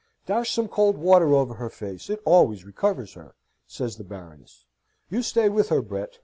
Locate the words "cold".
0.67-0.97